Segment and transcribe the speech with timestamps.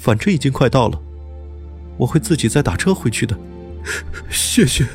[0.00, 0.98] 反正已经快到了，
[1.98, 3.38] 我会自己再打车回去的。
[4.30, 4.86] 谢谢。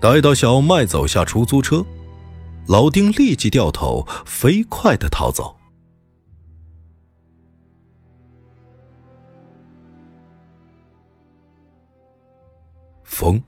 [0.00, 1.84] 待到小麦走下出租车，
[2.68, 5.56] 老丁立即掉头，飞快的逃走。
[13.02, 13.42] 风，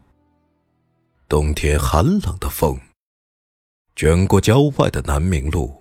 [1.28, 2.80] 冬天寒冷的风，
[3.94, 5.77] 卷过郊外的南明路。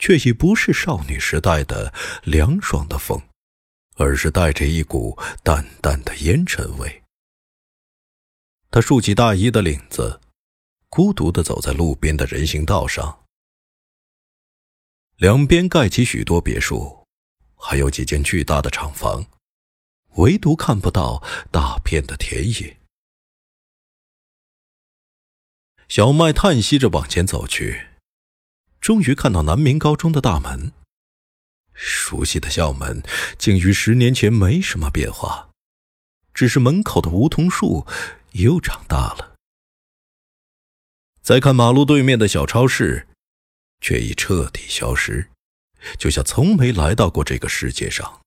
[0.00, 3.22] 却已不是少女时代的凉爽的风，
[3.96, 7.02] 而是带着一股淡淡的烟尘味。
[8.70, 10.20] 他竖起大衣的领子，
[10.88, 13.24] 孤独地走在路边的人行道上。
[15.16, 17.06] 两边盖起许多别墅，
[17.54, 19.26] 还有几间巨大的厂房，
[20.14, 22.78] 唯独看不到大片的田野。
[25.88, 27.89] 小麦叹息着往前走去。
[28.80, 30.72] 终于看到南明高中的大门，
[31.74, 33.02] 熟悉的校门
[33.38, 35.50] 竟与十年前没什么变化，
[36.32, 37.86] 只是门口的梧桐树
[38.32, 39.34] 又长大了。
[41.20, 43.06] 再看马路对面的小超市，
[43.80, 45.28] 却已彻底消失，
[45.98, 48.22] 就像从没来到过这个世界上。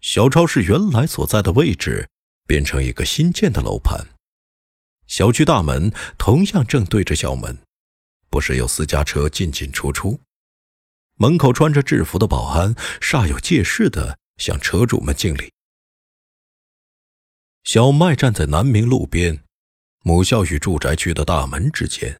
[0.00, 2.08] 小超市原来所在的位置
[2.46, 4.08] 变成一个新建的楼盘，
[5.06, 7.58] 小区大门同样正对着校门。
[8.32, 10.18] 不时有私家车进进出出，
[11.16, 15.52] 门口穿着制服的保安煞有介事的向车主们敬礼。
[17.62, 19.44] 小麦站在南明路边，
[20.02, 22.18] 母校与住宅区的大门之间，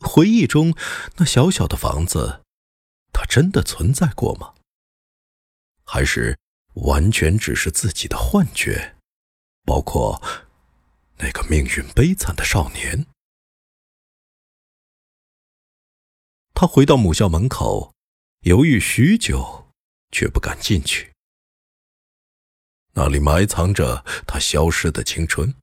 [0.00, 0.74] 回忆中
[1.18, 2.42] 那小小的房子，
[3.12, 4.54] 它真的存在过吗？
[5.84, 6.36] 还是
[6.74, 8.96] 完全只是自己的幻觉？
[9.64, 10.20] 包括
[11.18, 13.06] 那个命运悲惨的少年。
[16.60, 17.94] 他回到母校门口，
[18.40, 19.72] 犹豫许久，
[20.12, 21.10] 却不敢进去。
[22.92, 25.54] 那里埋藏着他消失的青春，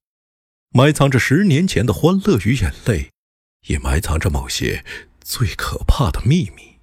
[0.70, 3.12] 埋藏着十年前的欢乐与眼泪，
[3.68, 4.84] 也埋藏着某些
[5.22, 6.80] 最可怕的秘密。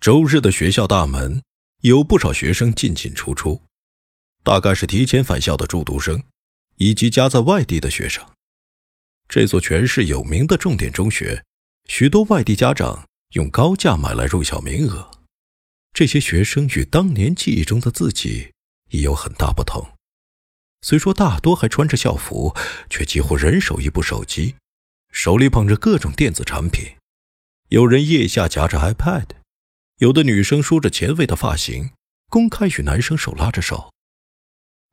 [0.00, 1.42] 周日的学校大门
[1.80, 3.60] 有不少学生进进出出，
[4.44, 6.22] 大概是提前返校的住读生，
[6.76, 8.24] 以及家在外地的学生。
[9.28, 11.44] 这所全市有名的重点中学。
[11.94, 15.10] 许多外地家长用高价买来入校名额，
[15.92, 18.52] 这些学生与当年记忆中的自己
[18.92, 19.92] 已有很大不同。
[20.80, 22.56] 虽说大多还穿着校服，
[22.88, 24.54] 却几乎人手一部手机，
[25.10, 26.96] 手里捧着各种电子产品。
[27.68, 29.26] 有人腋下夹着 iPad，
[29.98, 31.90] 有的女生梳着前卫的发型，
[32.30, 33.92] 公开与男生手拉着手。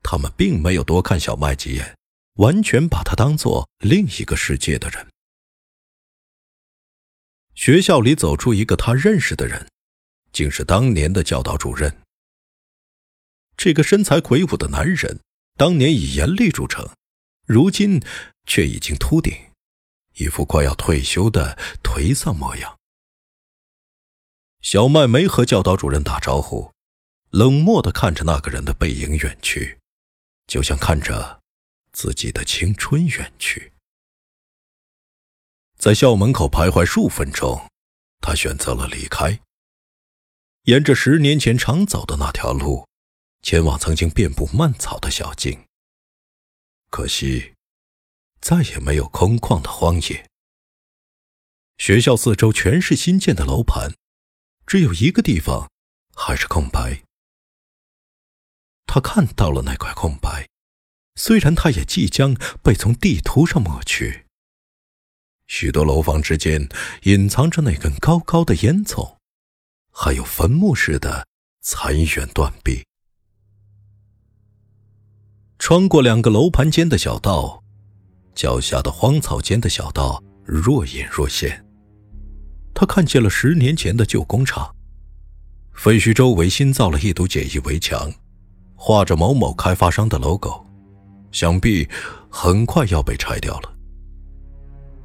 [0.04, 1.96] 他们并没有多看小麦几眼，
[2.34, 5.08] 完全把他当做另一个世界的人。
[7.60, 9.68] 学校里走出一个他认识的人，
[10.32, 11.94] 竟是当年的教导主任。
[13.58, 15.20] 这个身材魁梧的男人，
[15.58, 16.90] 当年以严厉著称，
[17.46, 18.02] 如今
[18.46, 19.34] 却已经秃顶，
[20.14, 22.78] 一副快要退休的颓丧模样。
[24.62, 26.72] 小麦没和教导主任打招呼，
[27.32, 29.78] 冷漠的看着那个人的背影远去，
[30.48, 31.42] 就像看着
[31.92, 33.74] 自己的青春远去。
[35.80, 37.66] 在校门口徘徊数分钟，
[38.20, 39.40] 他选择了离开。
[40.64, 42.86] 沿着十年前常走的那条路，
[43.42, 45.66] 前往曾经遍布蔓草的小径。
[46.90, 47.54] 可惜，
[48.42, 50.30] 再也没有空旷的荒野。
[51.78, 53.94] 学校四周全是新建的楼盘，
[54.68, 55.72] 只有一个地方
[56.14, 57.04] 还是空白。
[58.86, 60.50] 他看到了那块空白，
[61.16, 64.26] 虽然它也即将被从地图上抹去。
[65.50, 66.70] 许多楼房之间
[67.04, 69.16] 隐藏着那根高高的烟囱，
[69.92, 71.28] 还有坟墓似的
[71.62, 72.84] 残垣断壁。
[75.58, 77.64] 穿过两个楼盘间的小道，
[78.36, 81.66] 脚下的荒草间的小道若隐若现。
[82.76, 84.74] 他看见了十年前的旧工厂，
[85.74, 88.14] 废墟周围新造了一堵简易围墙，
[88.76, 90.64] 画着某某开发商的 logo，
[91.32, 91.90] 想必
[92.30, 93.79] 很快要被拆掉了。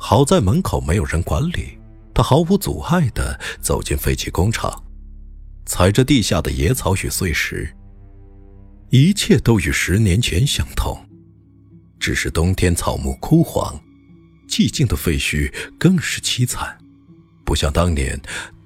[0.07, 1.79] 好在门口没有人管理，
[2.13, 4.85] 他毫无阻碍地走进废弃工厂，
[5.65, 7.75] 踩着地下的野草与碎石。
[8.91, 10.95] 一切都与十年前相同，
[11.99, 13.81] 只是冬天草木枯黄，
[14.47, 16.77] 寂静的废墟更是凄惨，
[17.43, 18.21] 不像当年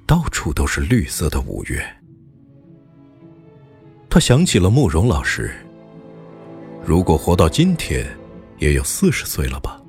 [0.08, 1.88] 到处都是绿色的五月。
[4.11, 5.55] 他想起了慕容老师，
[6.84, 8.05] 如果活到今天，
[8.58, 9.81] 也有四十岁了吧？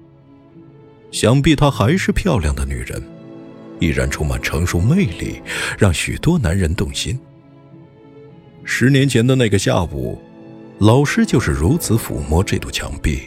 [1.12, 3.02] 想必她还是漂亮的女人，
[3.80, 5.42] 依然充满成熟魅力，
[5.78, 7.20] 让许多男人动心。
[8.64, 10.22] 十年前的那个下午。
[10.80, 13.20] 老师就是如此抚摸这堵墙壁，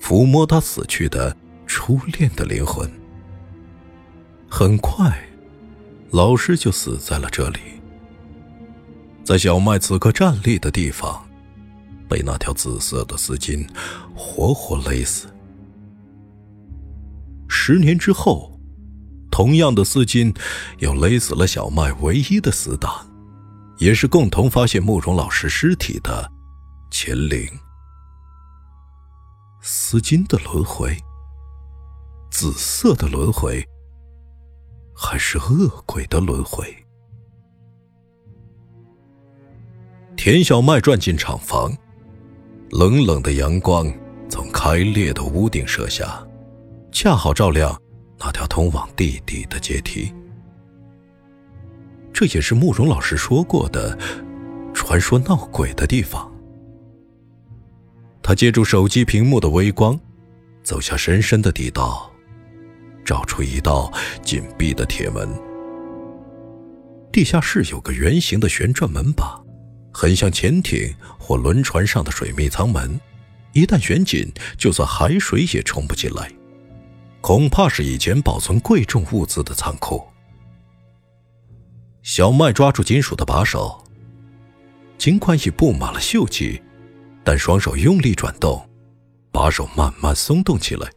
[0.00, 1.36] 抚摸他死去的
[1.66, 2.90] 初恋的灵魂。
[4.48, 5.14] 很快，
[6.10, 7.58] 老师就死在了这里，
[9.22, 11.22] 在小麦此刻站立的地方，
[12.08, 13.68] 被那条紫色的丝巾
[14.14, 15.26] 活活勒死。
[17.48, 18.60] 十年之后，
[19.30, 20.34] 同样的丝巾
[20.78, 23.06] 又勒死了小麦唯一的死党，
[23.78, 26.32] 也是共同发现慕容老师尸体的。
[26.88, 27.46] 秦岭，
[29.60, 30.96] 丝巾的轮回，
[32.30, 33.62] 紫色的轮回，
[34.94, 36.64] 还是恶鬼的轮回？
[40.16, 41.76] 田小麦转进厂房，
[42.70, 43.92] 冷冷的阳光
[44.30, 46.26] 从开裂的屋顶射下，
[46.98, 47.78] 恰好照亮
[48.18, 50.10] 那条通往地底的阶梯。
[52.10, 53.96] 这也是慕容老师说过的
[54.72, 56.32] 传说闹鬼的地方。
[58.22, 60.00] 他借助手机屏幕的微光，
[60.62, 62.10] 走下深深的地道，
[63.04, 65.28] 找出一道紧闭的铁门。
[67.12, 69.38] 地下室有个圆形的旋转门把，
[69.92, 72.98] 很像潜艇或轮船上的水密舱门，
[73.52, 76.32] 一旦旋紧，就算海水也冲不进来。
[77.20, 80.06] 恐怕是以前保存贵重物资的仓库。
[82.02, 83.84] 小麦抓住金属的把手，
[84.96, 86.62] 尽管已布满了锈迹。
[87.24, 88.70] 但双手用力转动，
[89.32, 90.88] 把手慢慢松动起来。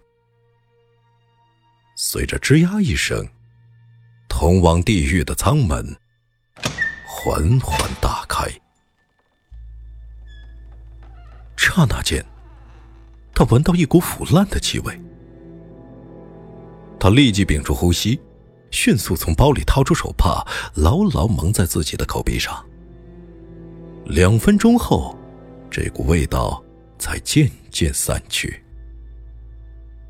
[1.96, 3.28] 随着吱呀一声，
[4.30, 5.98] 通往地狱的舱门
[7.08, 8.46] 缓缓打开。
[11.58, 12.24] 刹那间，
[13.34, 15.02] 他闻到一股腐烂的气味。
[17.00, 18.20] 他立即屏住呼吸，
[18.72, 22.64] 迅速从包里掏出手帕，牢牢蒙在自己的口鼻上。
[24.06, 25.16] 两分钟后。
[25.72, 26.64] 这股味道
[26.98, 28.60] 才渐渐散去。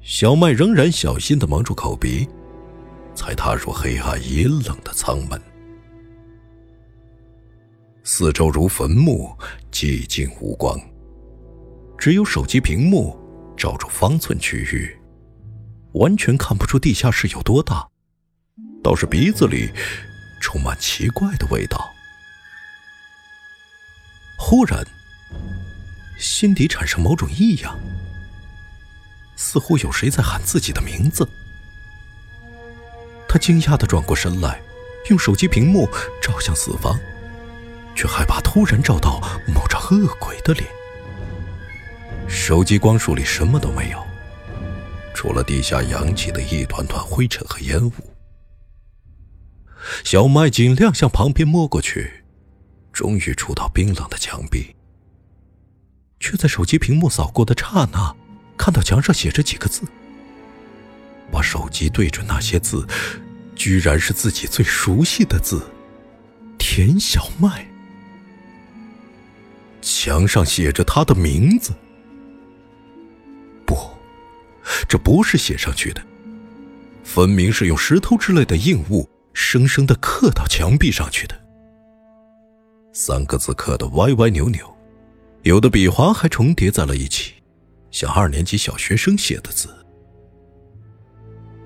[0.01, 2.25] 小麦仍然小心的蒙住口鼻，
[3.13, 5.37] 才踏入黑暗阴冷的舱门。
[8.05, 9.29] 四周如坟墓，
[9.69, 10.79] 寂静无光，
[11.97, 13.19] 只有手机屏幕
[13.57, 14.97] 照出方寸区域，
[15.93, 17.87] 完全看不出地下室有多大，
[18.83, 19.71] 倒是鼻子里
[20.41, 21.89] 充满奇怪的味道。
[24.37, 24.85] 忽然。
[26.17, 27.79] 心底产生某种异样，
[29.37, 31.25] 似乎有谁在喊自己的名字。
[33.25, 34.61] 他惊讶的转过身来，
[35.09, 35.87] 用手机屏幕
[36.21, 36.99] 照向四方，
[37.95, 40.67] 却害怕突然照到某张恶鬼的脸。
[42.27, 44.05] 手机光束里什么都没有，
[45.21, 47.91] 除了地下扬起的一团团灰尘和烟雾。
[50.05, 52.23] 小麦尽量向旁边摸过去，
[52.93, 54.73] 终于触到冰冷的墙壁。
[56.21, 58.15] 却在手机屏幕扫过的刹那，
[58.57, 59.81] 看到墙上写着几个字。
[61.29, 62.87] 把手机对准那些字，
[63.57, 65.69] 居然是自己最熟悉的字——
[66.57, 67.67] 田小麦。
[69.81, 71.73] 墙上写着他的名字。
[74.87, 76.01] 这不是写上去的，
[77.03, 81.39] 分明是用石头之类的硬物生生的刻到墙壁上去的。
[82.93, 84.75] 三个字刻的歪歪扭扭。
[85.43, 87.35] 有的笔划还重叠在了一起，
[87.91, 89.69] 像二年级小学生写的字。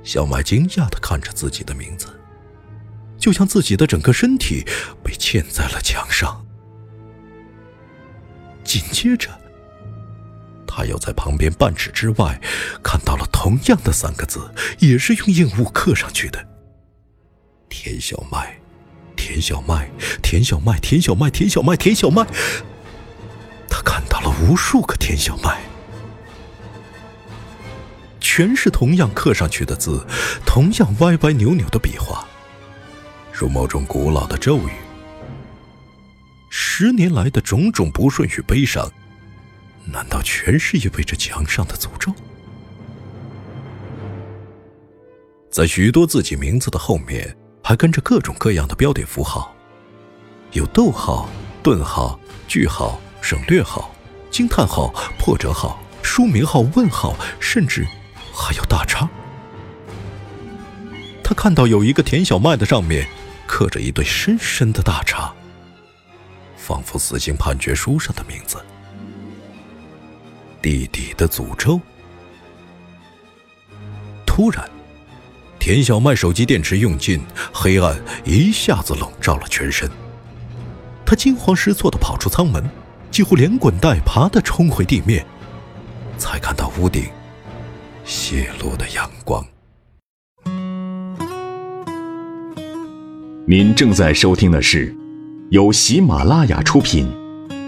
[0.04, 2.08] 小麦惊讶的看着自己的名字，
[3.18, 4.64] 就像自己的整个身体
[5.04, 6.46] 被嵌在了墙上。
[8.64, 9.32] 紧接着，
[10.76, 12.42] 他又在旁边半尺之外
[12.82, 16.48] 看到了同样的三个字，也是用硬物刻上去的
[17.70, 18.58] ：“田小麦，
[19.16, 19.88] 田小麦，
[20.24, 22.26] 田小麦，田小麦，田小麦，田小麦。”
[23.70, 25.62] 他看到了无数个田小麦，
[28.20, 30.04] 全是同样刻上去的字，
[30.44, 32.28] 同样歪歪扭扭的笔画，
[33.32, 34.72] 如某种古老的咒语。
[36.50, 38.92] 十年来的种种不顺与悲伤，
[39.86, 42.14] 难道全是因为这墙上的诅咒？
[45.50, 49.56] 在许多自己名字的后面，还跟着各种各样的标点符号，
[50.52, 51.30] 有逗号、
[51.62, 53.94] 顿号、句号、省略号、
[54.32, 57.86] 惊叹号、破折号、书名号、问号，甚至
[58.34, 59.08] 还有大叉。
[61.24, 63.08] 他看到有一个田小麦的上面
[63.46, 65.32] 刻着一对深深的大叉，
[66.58, 68.58] 仿佛死刑判决书上的名字。
[70.64, 71.80] 弟弟的诅咒。
[74.26, 74.68] 突然。
[75.60, 77.22] 田小麦手机电池用尽，
[77.54, 79.90] 黑暗一下子笼罩了全身。
[81.06, 82.62] 他惊慌失措地跑出舱门，
[83.10, 85.26] 几乎连滚带爬地冲回地面，
[86.18, 87.06] 才看到屋顶
[88.04, 89.46] 泄露的阳光。
[93.48, 94.94] 您正在收听的是
[95.50, 97.10] 由喜马拉雅出品、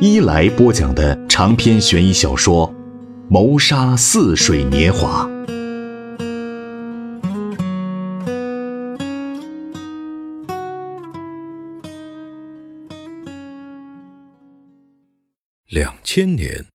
[0.01, 2.69] 伊来播讲的长篇悬疑小说
[3.27, 5.25] 《谋杀似水年华》。
[15.65, 16.65] 两千年，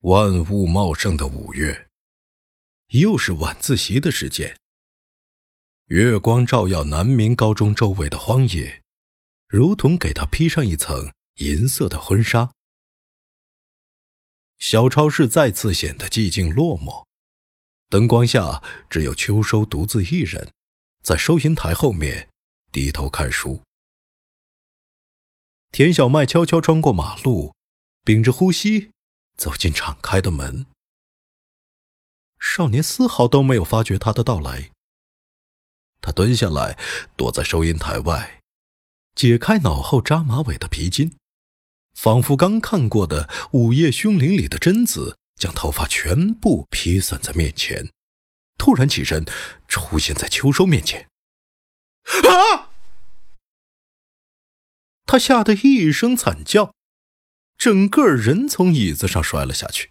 [0.00, 1.88] 万物茂盛的五月，
[2.88, 4.54] 又是晚自习的时间。
[5.86, 8.82] 月光照耀南明高中周围的荒野，
[9.48, 12.50] 如同给他披上一层银色的婚纱。
[14.58, 17.06] 小超市再次显得寂静落寞，
[17.88, 20.52] 灯光下只有秋收独自一人，
[21.02, 22.28] 在收银台后面
[22.72, 23.62] 低头看书。
[25.70, 27.54] 田小麦悄悄穿过马路。
[28.04, 28.90] 屏着呼吸，
[29.36, 30.64] 走进敞开的门。
[32.40, 34.70] 少年丝毫都没有发觉他的到来。
[36.00, 36.78] 他蹲下来，
[37.18, 38.40] 躲在收银台外，
[39.14, 41.18] 解开脑后扎马尾的皮筋，
[42.00, 47.90] 仿佛刚看过的《午夜凶铃》里的贞子，将头发全部披散在面前。
[48.56, 49.24] 突然起身，
[49.66, 51.08] 出现在秋收面前。
[52.04, 52.70] 啊！
[55.06, 56.72] 他吓得一声惨叫。
[57.56, 59.90] 整个人从椅子上摔了下去。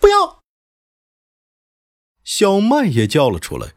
[0.00, 0.42] 不要！
[2.24, 3.74] 小麦也叫了出来，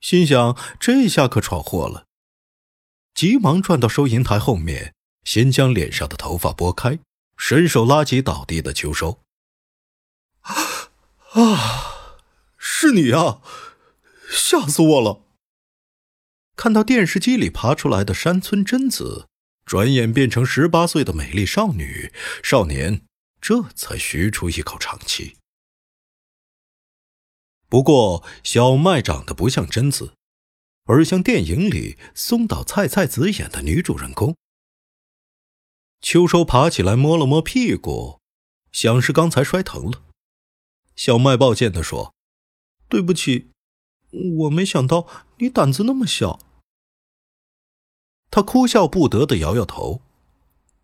[0.00, 2.06] 心想这下可闯祸了，
[3.12, 6.98] 急忙转到收银台后面，先将脸上的头发拨开，
[7.36, 9.20] 伸手拉起倒地的秋收。
[10.42, 12.18] 啊，
[12.58, 13.40] 是你啊！
[14.28, 15.24] 吓死我了！
[16.56, 19.28] 看到电视机里爬出来的山村贞子。
[19.64, 22.12] 转眼变成十八岁的美丽少女，
[22.42, 23.06] 少年
[23.40, 25.36] 这才吁出一口长气。
[27.68, 30.14] 不过，小麦长得不像贞子，
[30.86, 34.36] 而像电影里松岛菜菜子演的女主人公。
[36.02, 38.20] 秋收爬起来摸了摸屁股，
[38.72, 40.02] 想是刚才摔疼了。
[40.96, 42.12] 小麦抱歉地说
[42.90, 43.52] ：“对不起，
[44.10, 45.06] 我没想到
[45.38, 46.40] 你胆子那么小。”
[48.30, 50.02] 他哭笑不得的摇摇头，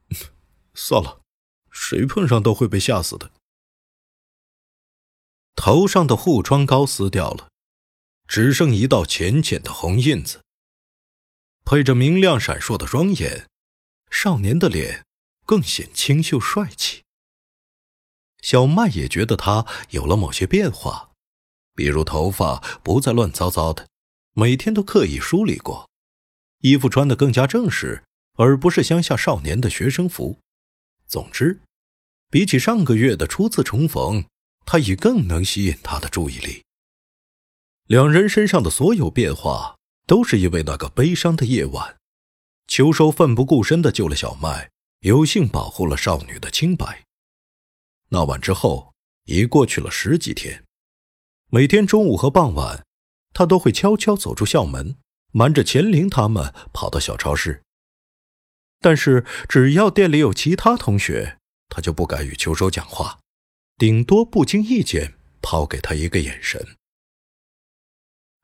[0.73, 1.21] 算了，
[1.71, 3.33] 谁碰上都会被吓死的。
[5.57, 7.51] 头上的护窗膏撕掉了，
[8.29, 10.45] 只剩一道浅浅的红印子。
[11.65, 13.49] 配着明亮闪烁的双眼，
[14.11, 15.05] 少年的脸
[15.49, 17.05] 更显清秀帅气。
[18.43, 21.13] 小麦也觉得他有了某些变化，
[21.75, 23.89] 比如头发不再乱糟糟的，
[24.35, 25.89] 每天都刻意梳理过。
[26.59, 30.39] 衣服穿得更加正式，而不是乡下少年的学生服。
[31.07, 31.63] 总之，
[32.29, 34.27] 比起上个月的初次重逢，
[34.67, 36.63] 他已更能吸引他的注意力。
[37.87, 41.97] 两人身上的所有变化，都是因为那个悲伤的夜晚。
[42.67, 47.05] 秋收奋不顾身地救了小麦，有幸保护了少女的清白。
[48.09, 50.65] 那晚之后，已过去了十几天。
[51.51, 52.85] 每天中午和傍晚，
[53.33, 54.97] 他都会悄悄走出校门。
[55.31, 57.63] 瞒着钱玲他们跑到小超市，
[58.81, 61.39] 但是只要店里有其他同学，
[61.69, 63.21] 他就不敢与秋收讲话，
[63.77, 66.77] 顶多不经意间抛给他一个眼神。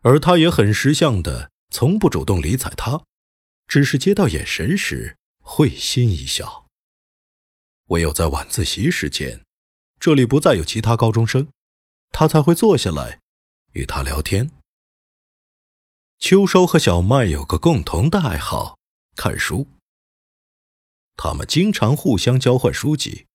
[0.03, 3.03] 而他也很识相的，从不主动理睬他，
[3.67, 6.67] 只是接到眼神时会心一笑。
[7.89, 9.45] 唯有在晚自习时间，
[10.01, 11.49] 这里不再有其他高中生，
[12.11, 13.21] 他才会坐下来
[13.73, 14.51] 与他聊天。
[16.19, 18.79] 秋收和小麦有个共同的爱好，
[19.15, 19.69] 看书。
[21.17, 23.27] 他们经常互相交换书籍。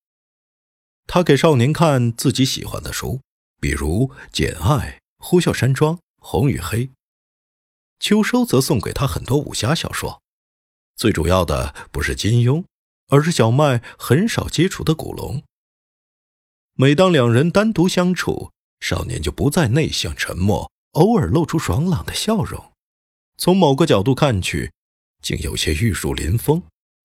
[1.05, 3.21] 他给少年看自己喜欢的书，
[3.61, 4.59] 比如《简爱》
[5.17, 6.87] 《呼啸山庄》《红与黑》。
[7.99, 10.21] 秋收则送给他很多武侠小说，
[10.99, 12.65] 最主要的不是金庸，
[13.07, 15.41] 而是小麦很少接触的古龙。
[16.73, 18.51] 每当两人单独相处，
[18.81, 22.73] 少年就不再内向沉默，偶尔露出爽朗的笑容。
[23.37, 24.73] 从某个角度看去，
[25.21, 26.63] 竟有些玉树临风，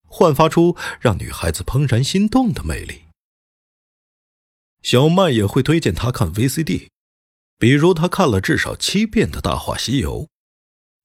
[0.08, 3.02] 焕发出让女孩子怦然心动的魅力。
[4.82, 6.88] 小麦也会推荐他看 VCD，
[7.58, 10.22] 比如他看了至少七遍的《大话西游》。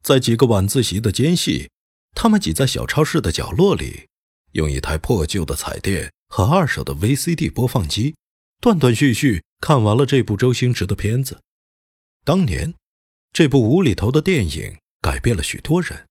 [0.02, 1.70] 在几个晚自习的间隙，
[2.14, 4.08] 他们挤在小超市的角落里，
[4.54, 8.16] 用一台破旧的彩电和二手的 VCD 播放机，
[8.60, 11.42] 断断续续看完了这部周星驰的片子。
[12.26, 12.74] 当年，
[13.32, 16.08] 这部无厘头的电影改变了许多人，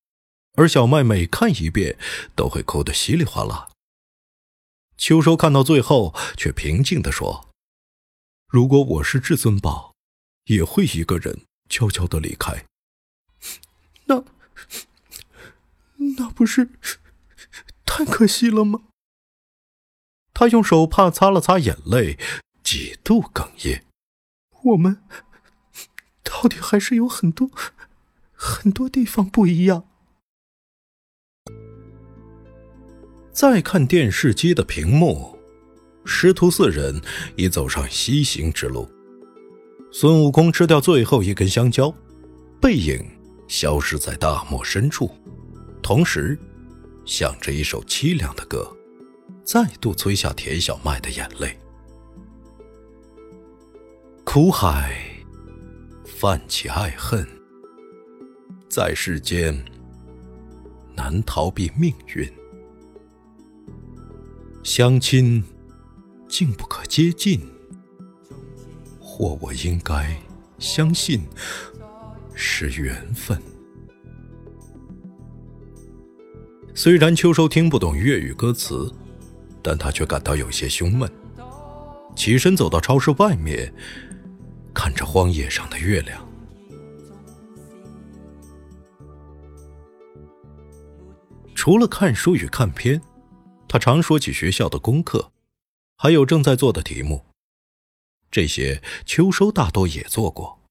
[0.53, 1.97] 而小麦每看一遍
[2.35, 3.69] 都会哭得稀里哗啦。
[4.97, 7.49] 秋收看到最后，却平静地说
[8.49, 9.93] ：“如果我是至尊宝，
[10.45, 12.65] 也会一个人悄悄地离开。”
[14.05, 14.21] 那
[16.17, 16.69] 那不是
[17.85, 18.83] 太可惜了吗？
[20.33, 22.17] 他用手帕擦了擦眼泪，
[22.63, 23.83] 几度哽咽。
[24.63, 25.01] 我们
[26.23, 27.49] 到底还是有很多
[28.33, 29.83] 很多地方不一样。
[33.31, 35.37] 再看电视机的屏幕，
[36.05, 37.01] 师徒四人
[37.35, 38.89] 已走上西行之路。
[39.91, 41.93] 孙悟空吃掉最后一根香蕉，
[42.61, 43.05] 背影。
[43.49, 45.09] 消失在大漠深处，
[45.89, 46.37] 同时，
[47.03, 48.77] 响着一首凄凉的歌，
[49.43, 51.57] 再度催下田小麦的眼泪。
[54.23, 55.03] 苦海
[56.05, 57.27] 泛起爱恨，
[58.69, 59.65] 在世间
[60.93, 62.31] 难逃避命运。
[64.61, 65.43] 相亲
[66.27, 67.41] 竟不可接近，
[68.99, 70.15] 或我应该
[70.59, 71.27] 相信。
[72.35, 73.41] 是缘分。
[76.81, 78.89] 虽然秋收听不懂粤语歌词，
[79.61, 81.11] 但他却感到有些胸闷。
[82.15, 83.73] 起身走到超市外面，
[84.73, 86.25] 看着荒野上的月亮。
[91.53, 93.01] 除了看书与看片，
[93.67, 95.33] 他常说起学校的功课，
[95.97, 97.25] 还有正在做的题目。
[98.31, 100.61] 这些秋收大多也做过。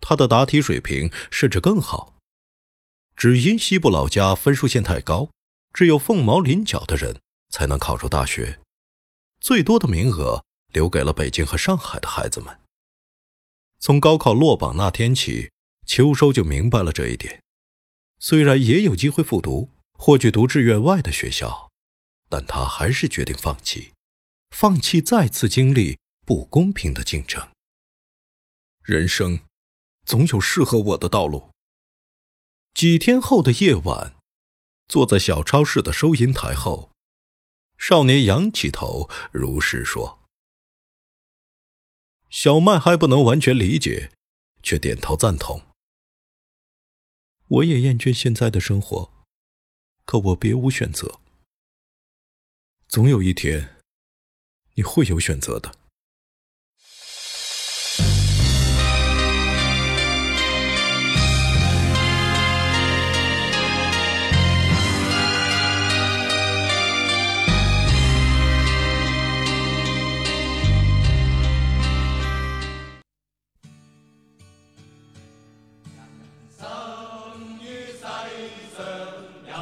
[0.00, 2.13] 他的答题水平甚至更好，
[3.16, 5.30] 只因西部老家分数线太高，
[5.72, 8.60] 只有凤毛麟角的人才能考入大学，
[9.40, 12.60] 最多的名额留给了北京和上海的孩子们。
[13.78, 15.50] 从高考落榜那天起，
[15.86, 17.42] 秋收就明白了这一点。
[18.18, 21.70] 虽然也有机会复读或去读志愿外的学校，
[22.28, 23.92] 但他还是决定放弃，
[24.50, 27.46] 放弃再次经历不公平的竞争。
[28.82, 29.40] 人生。
[30.06, 31.53] 总有适合我的道路。
[32.74, 34.16] 几天后的夜晚，
[34.88, 36.90] 坐在小超市的收银台后，
[37.78, 40.18] 少年仰起头，如实说
[42.28, 44.10] ：“小麦还不能完全理解，
[44.60, 45.62] 却点头赞同。
[47.46, 49.24] 我也厌倦现在的生活，
[50.04, 51.20] 可我别无选择。
[52.88, 53.76] 总有一天，
[54.74, 55.78] 你会有选择的。”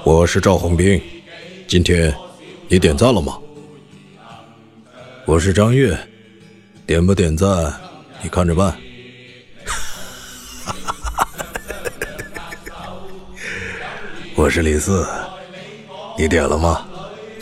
[0.05, 1.01] 我是赵红兵，
[1.69, 2.13] 今天
[2.67, 3.39] 你点赞了吗？
[5.25, 5.97] 我是张悦，
[6.85, 7.73] 点不点赞
[8.21, 8.77] 你看着办。
[14.35, 15.07] 我是李四，
[16.19, 16.85] 你点了吗？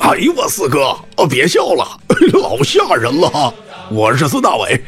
[0.01, 1.99] 哎呦我四哥，哦别笑了，
[2.35, 3.55] 老吓人了。
[3.91, 4.79] 我是孙大伟，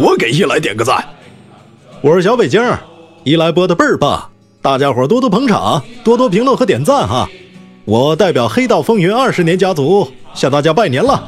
[0.00, 1.04] 我给一来点个赞。
[2.02, 2.62] 我是小北京，
[3.24, 4.30] 一来播的倍儿棒。
[4.66, 7.30] 大家伙多多捧场，多多评论和点赞哈！
[7.84, 11.22] 我代表黑道风云二十年家族向大家拜年了。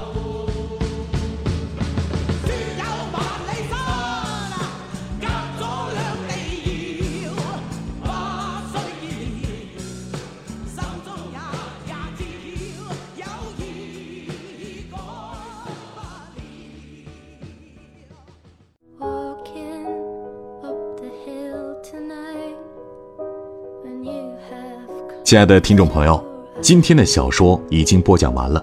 [25.28, 26.18] 亲爱的听众朋友，
[26.58, 28.62] 今天的小说已经播讲完了，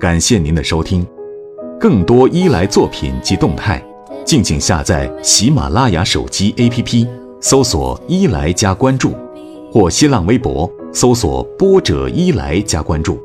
[0.00, 1.06] 感谢您的收听。
[1.78, 3.84] 更多伊莱作品及动态，
[4.24, 7.06] 敬请下载喜马拉雅手机 APP，
[7.38, 9.12] 搜索“伊莱”加关注，
[9.70, 13.18] 或新浪微博搜索“波者伊莱”加关注，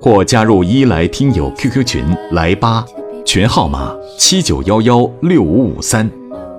[0.00, 2.82] 或加入伊莱听友 QQ 群来吧，
[3.26, 6.10] 群号码七九幺幺六五五三，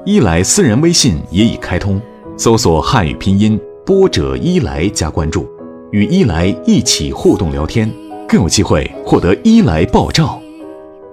[0.05, 1.99] 伊莱私人微信也已开通，
[2.37, 5.49] 搜索汉语拼音“波者伊莱”加关注。
[5.91, 7.91] 与伊莱一起互动聊天，
[8.27, 10.39] 更有机会获得伊莱爆照。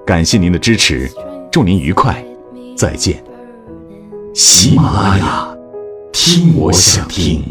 [0.07, 1.11] 感谢您的支持，
[1.51, 2.25] 祝您愉快，
[2.77, 3.23] 再见。
[4.35, 5.57] 喜马拉雅，
[6.13, 7.43] 听我想听。